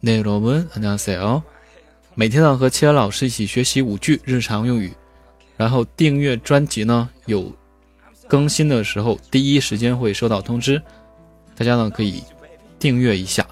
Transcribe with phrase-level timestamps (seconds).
[0.00, 1.42] 内罗文안녕하세 요。
[2.14, 4.92] 每天呢和七儿老师一起学习五句日常用语，
[5.56, 7.52] 然后订阅专辑呢有
[8.28, 10.80] 更新的时候第一时间会收到通知，
[11.56, 12.22] 大家呢可以
[12.78, 13.46] 订阅一下。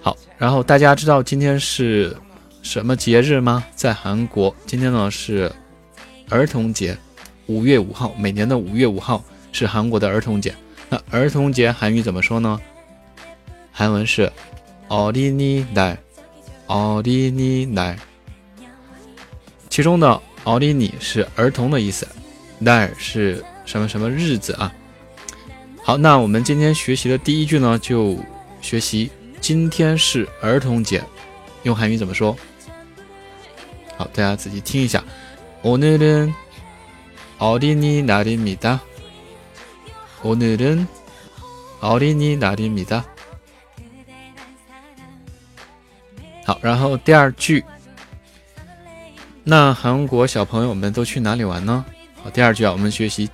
[0.00, 2.16] 好，然后大家知道今天是
[2.62, 3.64] 什么节日吗？
[3.74, 5.50] 在韩国，今天呢是
[6.28, 6.96] 儿童节，
[7.46, 9.22] 五月五号，每年的五月五号
[9.52, 10.54] 是韩国的儿童节。
[10.88, 12.60] 那儿童节韩语怎么说呢？
[13.72, 14.32] 韩文是
[14.90, 15.98] 어린이 날，
[16.66, 17.98] 어린이 날。
[19.68, 22.06] 其中的어린이是儿童的意思，
[22.58, 24.72] 날是什么什么日子啊？
[25.82, 28.18] 好，那我们今天学习的第一句呢，就
[28.60, 29.10] 学习。
[29.38, 31.04] 今天是儿童节，
[31.62, 32.36] 用韩语怎么说？
[33.96, 35.04] 好，大家仔细听一下。
[35.62, 38.80] 오늘은어린이날입니 다。
[40.22, 43.04] 오늘은어린이날입니 다。
[46.50, 47.64] 好，然后第二句，
[49.42, 51.84] 那韩国小朋友们都去哪里玩呢？
[52.22, 53.30] 好，第二句啊，我们学习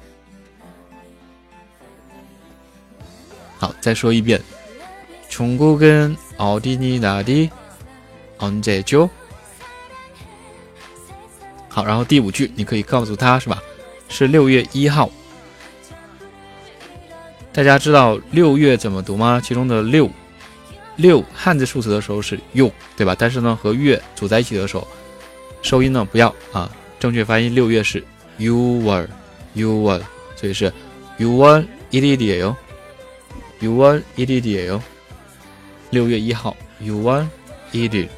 [3.57, 4.41] 好，再说一遍。
[5.29, 7.49] 中国跟奥地利哪里？
[8.37, 9.09] 언제 죠？
[11.67, 13.61] 好，然后第五句你可以告诉他是吧？
[14.07, 15.09] 是六月一号。
[17.51, 19.41] 大家知道六月怎么读吗？
[19.43, 20.09] 其中的六，
[20.96, 23.16] 六汉字数词的时候是用，对吧？
[23.18, 24.86] 但是呢，和月组在一起的时候，
[25.62, 26.70] 收音呢不要啊。
[27.00, 28.02] 正确发音六月是
[28.38, 29.06] you were
[29.52, 30.00] you were，
[30.36, 30.72] 所以是
[31.18, 32.56] you were i d i d i o
[33.60, 34.82] you were i d i d i o
[35.90, 37.26] 六月一号 you were
[37.72, 38.08] i d i d i o